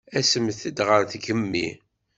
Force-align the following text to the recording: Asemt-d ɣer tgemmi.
Asemt-d 0.17 0.77
ɣer 0.87 1.01
tgemmi. 1.11 1.67